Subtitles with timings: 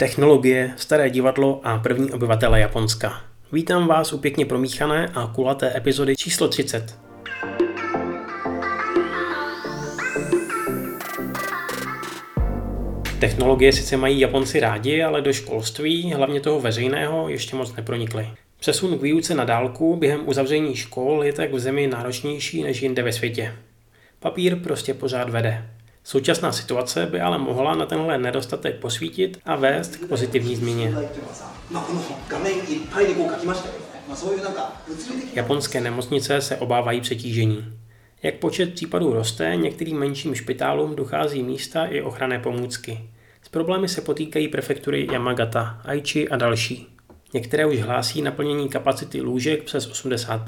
[0.00, 3.20] Technologie, staré divadlo a první obyvatele Japonska.
[3.52, 6.98] Vítám vás u pěkně promíchané a kulaté epizody číslo 30.
[13.20, 18.28] Technologie sice mají Japonci rádi, ale do školství, hlavně toho veřejného, ještě moc nepronikly.
[18.60, 23.02] Přesun k výuce na dálku během uzavření škol je tak v zemi náročnější než jinde
[23.02, 23.54] ve světě.
[24.20, 25.77] Papír prostě pořád vede.
[26.08, 30.94] Současná situace by ale mohla na tenhle nedostatek posvítit a vést k pozitivní změně.
[35.34, 37.78] Japonské nemocnice se obávají přetížení.
[38.22, 43.10] Jak počet případů roste, některým menším špitálům dochází místa i ochranné pomůcky.
[43.42, 46.96] S problémy se potýkají prefektury Yamagata, Aichi a další.
[47.34, 50.42] Některé už hlásí naplnění kapacity lůžek přes 80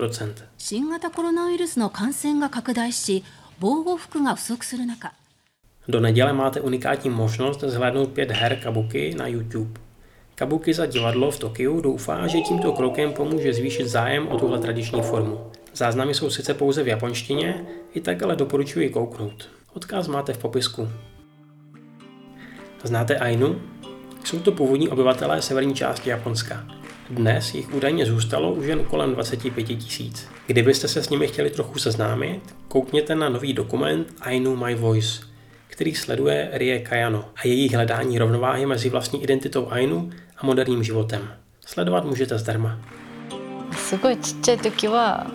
[5.88, 9.80] Do neděle máte unikátní možnost zhlédnout pět her Kabuki na YouTube.
[10.34, 15.02] Kabuki za divadlo v Tokiu doufá, že tímto krokem pomůže zvýšit zájem o tuhle tradiční
[15.02, 15.40] formu.
[15.74, 19.48] Záznamy jsou sice pouze v japonštině, i tak ale doporučuji kouknout.
[19.72, 20.88] Odkaz máte v popisku.
[22.84, 23.60] Znáte Ainu?
[24.24, 26.66] Jsou to původní obyvatelé severní části Japonska.
[27.10, 30.28] Dnes jich údajně zůstalo už jen kolem 25 tisíc.
[30.46, 35.29] Kdybyste se s nimi chtěli trochu seznámit, koukněte na nový dokument Ainu My Voice,
[35.79, 41.33] který sleduje Rie Kayano a její hledání rovnováhy mezi vlastní identitou Ainu a moderním životem.
[41.65, 42.79] Sledovat můžete zdarma.
[43.75, 45.27] すごいちっちゃい時は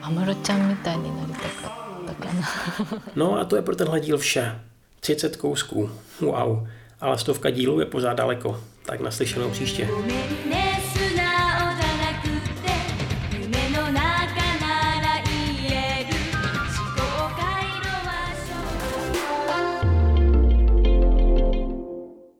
[0.00, 4.60] 安室ちゃんみたいになりたかったかな No a to je pro tenhle díl vše.
[5.00, 5.90] 30 kousků.
[6.20, 6.68] Wow.
[7.00, 8.60] Ale stovka dílů je pořád daleko.
[8.86, 9.88] Tak naslyšenou příště.